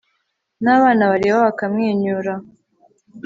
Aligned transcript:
n'abana 0.63 1.03
bareba 1.11 1.37
bakamwenyura 1.47 2.33